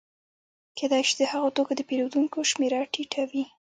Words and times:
کېدای 0.77 1.03
شي 1.07 1.13
د 1.17 1.21
هغه 1.31 1.49
توکو 1.55 1.73
د 1.77 1.81
پېرودونکو 1.89 2.37
شمېره 2.51 2.79
ټیټه 2.93 3.23
وي 3.31 3.43